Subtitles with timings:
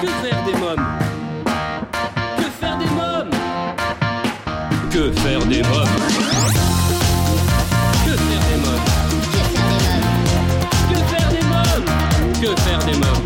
[0.00, 0.86] Que faire des mômes
[2.36, 3.30] Que faire des mômes
[4.90, 5.96] Que faire des mômes
[8.04, 8.84] Que faire des mômes
[10.90, 11.86] Que faire des mômes
[12.40, 13.24] Que faire des mômes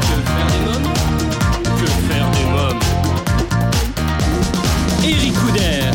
[0.00, 0.88] Que faire des mômes
[1.76, 2.80] Que faire des mômes
[5.04, 5.90] Eric Couder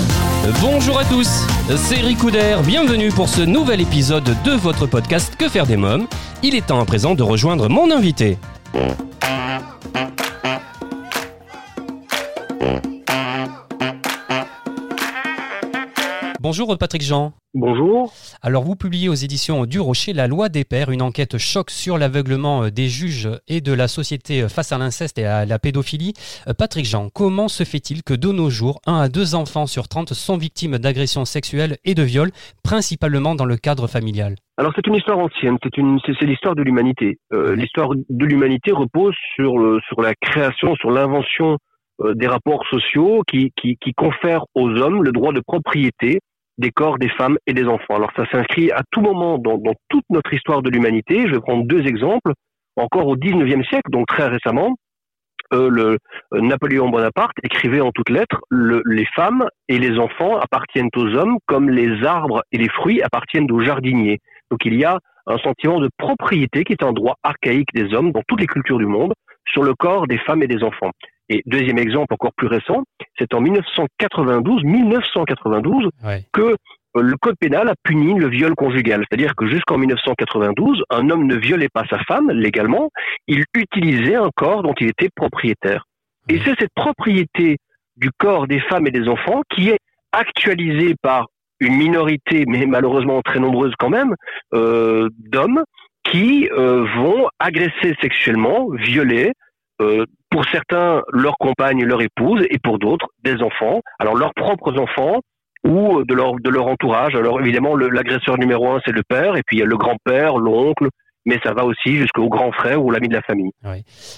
[0.61, 1.29] Bonjour à tous,
[1.75, 6.07] c'est Eric Couder, bienvenue pour ce nouvel épisode de votre podcast Que faire des mômes.
[6.41, 8.37] Il est temps à présent de rejoindre mon invité.
[8.71, 10.28] Thank you.
[16.49, 17.33] Bonjour Patrick Jean.
[17.53, 18.11] Bonjour.
[18.41, 21.99] Alors vous publiez aux éditions du Rocher La loi des pères, une enquête choc sur
[21.99, 25.59] l'aveuglement euh, des juges et de la société euh, face à l'inceste et à la
[25.59, 26.13] pédophilie.
[26.47, 29.87] Euh, Patrick Jean, comment se fait-il que de nos jours, un à deux enfants sur
[29.87, 32.31] 30 sont victimes d'agressions sexuelles et de viols,
[32.63, 34.33] principalement dans le cadre familial?
[34.57, 37.19] Alors c'est une histoire ancienne, c'est une c'est l'histoire de l'humanité.
[37.31, 41.59] Euh, l'histoire de l'humanité repose sur le, sur la création, sur l'invention
[42.15, 46.21] des rapports sociaux qui, qui qui confèrent aux hommes le droit de propriété
[46.59, 47.95] des corps des femmes et des enfants.
[47.95, 49.57] Alors ça s'inscrit à tout moment dans,
[49.89, 51.25] toute notre histoire de l'humanité.
[51.27, 52.33] Je vais prendre deux exemples.
[52.75, 54.75] Encore au 19e siècle, donc très récemment,
[55.53, 55.97] euh, le
[56.33, 61.07] euh, Napoléon Bonaparte écrivait en toutes lettres le, les femmes et les enfants appartiennent aux
[61.15, 64.19] hommes comme les arbres et les fruits appartiennent aux jardiniers.
[64.51, 68.11] Donc il y a un sentiment de propriété qui est un droit archaïque des hommes
[68.11, 69.13] dans toutes les cultures du monde
[69.47, 70.91] sur le corps des femmes et des enfants.
[71.29, 72.83] Et deuxième exemple encore plus récent,
[73.17, 76.23] c'est en 1992, 1992 Ouais.
[76.33, 79.05] que euh, le code pénal a puni le viol conjugal.
[79.07, 82.89] C'est-à-dire que jusqu'en 1992, un homme ne violait pas sa femme légalement,
[83.27, 85.85] il utilisait un corps dont il était propriétaire.
[86.29, 87.57] Et c'est cette propriété
[87.97, 89.79] du corps des femmes et des enfants qui est
[90.11, 91.27] actualisée par
[91.59, 94.15] une minorité, mais malheureusement très nombreuse quand même,
[94.53, 95.63] euh, d'hommes
[96.05, 99.33] qui euh, vont agresser sexuellement, violer,
[99.81, 103.81] euh, pour certains leur compagne, leur épouse, et pour d'autres des enfants.
[103.99, 105.21] Alors leurs propres enfants
[105.65, 107.15] ou de leur de leur entourage.
[107.15, 110.37] Alors évidemment, l'agresseur numéro un c'est le père, et puis il y a le grand-père,
[110.37, 110.89] l'oncle,
[111.25, 113.51] mais ça va aussi jusqu'au grand frère ou l'ami de la famille.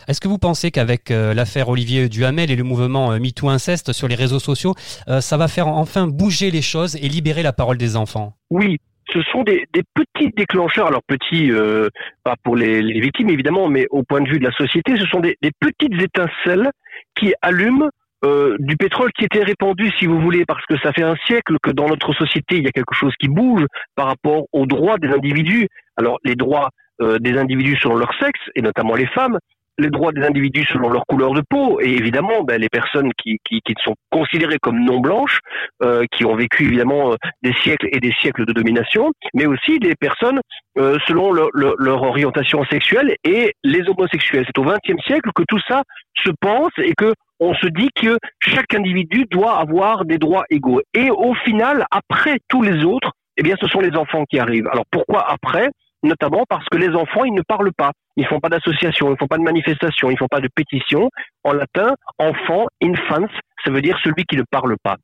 [0.07, 3.91] Est-ce que vous pensez qu'avec euh, l'affaire Olivier Duhamel et le mouvement euh, MeToo Inceste
[3.91, 4.75] sur les réseaux sociaux,
[5.07, 8.33] euh, ça va faire enfin bouger les choses et libérer la parole des enfants?
[8.49, 8.77] Oui,
[9.11, 10.87] ce sont des, petits déclencheurs.
[10.87, 11.89] Alors petits, euh,
[12.23, 15.19] pas pour les, victimes évidemment, mais au point de vue de la société, ce sont
[15.19, 16.69] des, des petites étincelles
[17.15, 17.89] qui allument
[18.23, 21.57] euh, du pétrole qui était répandu, si vous voulez, parce que ça fait un siècle
[21.61, 24.97] que dans notre société, il y a quelque chose qui bouge par rapport aux droits
[24.97, 25.67] des individus.
[25.97, 26.69] Alors les droits
[27.01, 29.39] euh, des individus selon leur sexe, et notamment les femmes,
[29.81, 33.39] les droits des individus selon leur couleur de peau, et évidemment ben, les personnes qui,
[33.83, 35.39] sont considérées comme non blanches,
[35.83, 39.79] euh, qui ont vécu évidemment euh, des siècles et des siècles de domination, mais aussi
[39.79, 40.39] des personnes
[40.77, 44.45] euh, selon leur orientation sexuelle et les homosexuels.
[44.45, 45.83] C'est au XXe siècle que tout ça
[46.23, 50.81] se pense et que on se dit que chaque individu doit avoir des droits égaux.
[50.93, 54.67] Et au final, après tous les autres, eh bien, ce sont les enfants qui arrivent.
[54.71, 55.69] Alors pourquoi après?
[56.03, 57.91] Notamment parce que les enfants, ils ne parlent pas.
[58.17, 61.09] Ils font pas d'association, ils font pas de manifestation, ils font pas de pétition.
[61.43, 63.27] En latin, enfant, infans,
[63.63, 64.97] ça veut dire celui qui ne parle pas.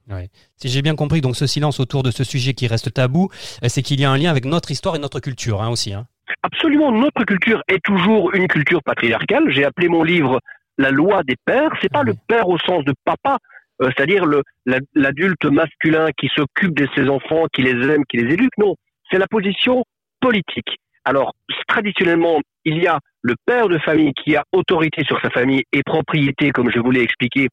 [0.55, 3.29] Si j'ai bien compris, donc ce silence autour de ce sujet qui reste tabou,
[3.63, 5.93] euh, c'est qu'il y a un lien avec notre histoire et notre culture hein, aussi.
[5.93, 6.05] hein.
[6.43, 9.49] absolument notre culture est toujours une culture patriarcale.
[9.49, 10.39] J'ai appelé mon livre
[10.77, 11.71] La loi des pères.
[11.81, 13.37] C'est pas le père au sens de papa,
[13.81, 18.33] euh, c'est-à-dire la- l'adulte masculin qui s'occupe de ses enfants, qui les aime, qui les
[18.33, 18.57] éduque.
[18.57, 18.75] Non,
[19.09, 19.83] c'est la position
[20.19, 20.77] politique.
[21.07, 21.31] Alors
[21.69, 25.81] traditionnellement, il y a le père de famille qui a autorité sur sa famille et
[25.81, 27.47] propriété, comme je vous l'ai expliqué,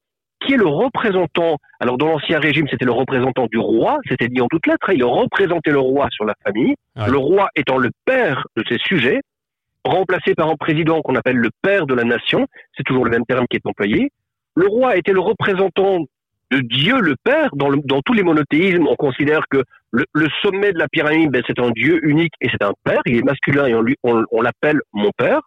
[0.45, 1.59] qui est le représentant.
[1.79, 3.99] Alors dans l'ancien régime, c'était le représentant du roi.
[4.09, 4.91] C'était dit en toutes lettres.
[4.91, 6.75] hein, il représentait le roi sur la famille.
[6.97, 7.09] Ouais.
[7.09, 9.21] Le roi étant le père de ses sujets,
[9.85, 13.25] remplacé par un président qu'on appelle le père de la nation, c'est toujours le même
[13.25, 14.11] terme qui est employé.
[14.57, 15.99] Le roi était le représentant
[16.51, 17.51] de Dieu le Père.
[17.55, 19.63] Dans, le- dans tous les monothéismes, on considère que
[19.93, 23.01] le, le sommet de la pyramide, ben, c'est un Dieu unique et c'est un Père.
[23.07, 25.41] Il est masculin et on, lui- on, on l'appelle mon Père.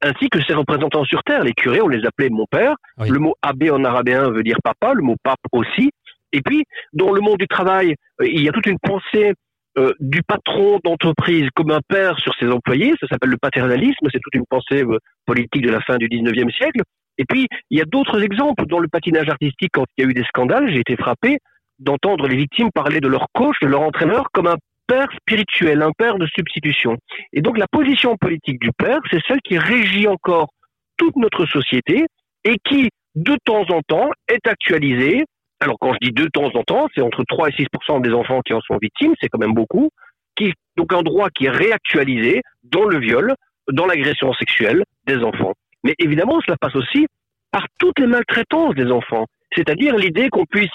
[0.00, 2.76] Ainsi que ses représentants sur Terre, les curés, on les appelait mon Père.
[2.98, 3.08] Oui.
[3.08, 5.90] Le mot abbé en arabéen veut dire papa, le mot pape aussi.
[6.32, 9.32] Et puis, dans le monde du travail, euh, il y a toute une pensée
[9.76, 12.94] euh, du patron d'entreprise comme un père sur ses employés.
[13.00, 14.06] Ça s'appelle le paternalisme.
[14.12, 16.82] C'est toute une pensée euh, politique de la fin du 19e siècle.
[17.18, 19.70] Et puis, il y a d'autres exemples dans le patinage artistique.
[19.72, 21.38] Quand il y a eu des scandales, j'ai été frappé
[21.78, 24.56] d'entendre les victimes parler de leur coach, de leur entraîneur, comme un
[24.86, 26.96] père spirituel, un père de substitution.
[27.32, 30.48] Et donc, la position politique du père, c'est celle qui régit encore
[30.96, 32.06] toute notre société
[32.44, 35.24] et qui, de temps en temps, est actualisée.
[35.60, 37.66] Alors, quand je dis de temps en temps, c'est entre 3 et 6
[38.00, 39.90] des enfants qui en sont victimes, c'est quand même beaucoup.
[40.36, 43.34] Qui, donc, un droit qui est réactualisé dans le viol,
[43.70, 45.52] dans l'agression sexuelle des enfants.
[45.84, 47.06] Mais évidemment, cela passe aussi
[47.50, 49.26] par toutes les maltraitances des enfants.
[49.54, 50.70] C'est-à-dire l'idée qu'on puisse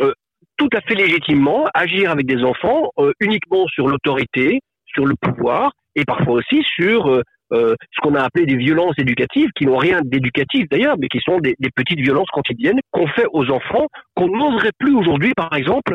[0.00, 0.12] euh,
[0.56, 5.72] tout à fait légitimement agir avec des enfants euh, uniquement sur l'autorité, sur le pouvoir,
[5.94, 7.22] et parfois aussi sur euh,
[7.52, 11.38] ce qu'on a appelé des violences éducatives, qui n'ont rien d'éducatif d'ailleurs, mais qui sont
[11.38, 15.94] des, petites violences quotidiennes qu'on fait aux enfants, qu'on n'oserait plus aujourd'hui, par exemple,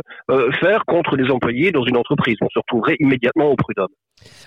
[0.61, 2.37] faire contre des employés dans une entreprise.
[2.41, 3.89] On se retrouverait immédiatement au prud'homme.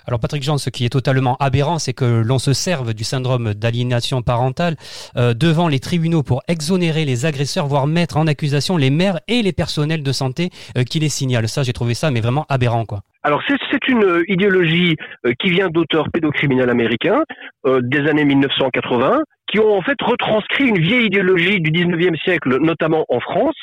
[0.07, 3.55] Alors Patrick Jean, ce qui est totalement aberrant, c'est que l'on se serve du syndrome
[3.55, 4.77] d'aliénation parentale
[5.17, 9.43] euh, devant les tribunaux pour exonérer les agresseurs, voire mettre en accusation les mères et
[9.43, 11.49] les personnels de santé euh, qui les signalent.
[11.49, 13.01] Ça, j'ai trouvé ça, mais vraiment aberrant, quoi.
[13.23, 17.23] Alors c'est une idéologie euh, qui vient d'auteurs pédocriminels américains
[17.67, 23.07] des années 1980, qui ont en fait retranscrit une vieille idéologie du 19e siècle, notamment
[23.09, 23.55] en France.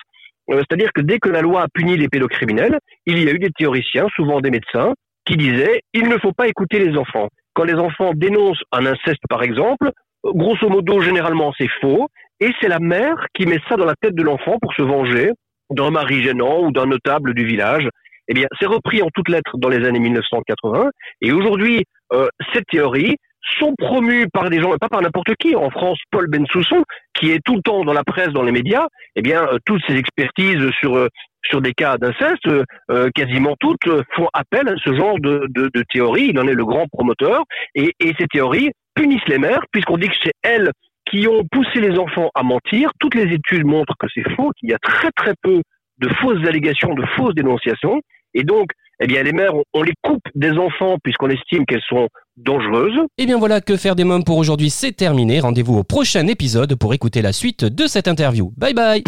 [0.50, 3.52] C'est-à-dire que dès que la loi a puni les pédocriminels, il y a eu des
[3.52, 4.94] théoriciens, souvent des médecins,
[5.32, 7.30] qui disaient il ne faut pas écouter les enfants.
[7.54, 9.92] Quand les enfants dénoncent un inceste, par exemple,
[10.24, 12.08] grosso modo, généralement, c'est faux,
[12.40, 15.32] et c'est la mère qui met ça dans la tête de l'enfant pour se venger
[15.70, 17.88] d'un mari gênant ou d'un notable du village.
[18.28, 20.90] Eh bien, c'est repris en toutes lettres dans les années 1980.
[21.22, 23.16] Et aujourd'hui, euh, cette théorie
[23.60, 25.56] sont promues par des gens, pas par n'importe qui.
[25.56, 26.84] En France, Paul Bensousson,
[27.14, 29.82] qui est tout le temps dans la presse, dans les médias, eh bien, euh, toutes
[29.88, 31.08] ces expertises sur euh,
[31.44, 32.48] sur des cas d'inceste,
[32.92, 36.28] euh, quasiment toutes font appel à ce genre de, de, de théorie.
[36.30, 37.44] Il en est le grand promoteur.
[37.74, 40.72] Et, et ces théories punissent les mères, puisqu'on dit que c'est elles
[41.10, 42.92] qui ont poussé les enfants à mentir.
[43.00, 45.62] Toutes les études montrent que c'est faux, qu'il y a très très peu
[45.98, 48.02] de fausses allégations, de fausses dénonciations.
[48.34, 48.68] Et donc,
[49.02, 52.08] eh bien, les mères, on les coupe des enfants puisqu'on estime qu'elles sont
[52.38, 53.00] dangereuses.
[53.18, 55.40] Et bien voilà, que faire des mômes pour aujourd'hui, c'est terminé.
[55.40, 58.54] Rendez-vous au prochain épisode pour écouter la suite de cette interview.
[58.58, 59.04] Bye bye